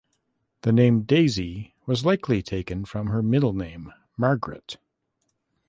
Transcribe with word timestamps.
The 0.63 0.71
name 0.71 1.03
Daisy 1.03 1.75
was 1.85 2.03
likely 2.03 2.41
taken 2.41 2.85
from 2.85 3.09
her 3.09 3.21
middle 3.21 3.53
name 3.53 3.93
Margaret. 4.17 4.77